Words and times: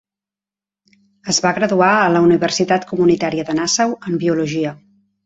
Es 1.33 1.39
va 1.45 1.51
graduar 1.57 1.89
a 1.97 2.07
la 2.13 2.21
Universitat 2.29 2.87
Comunitària 2.93 3.47
de 3.51 3.57
Nassau 3.61 3.95
en 4.11 4.19
biologia. 4.25 4.73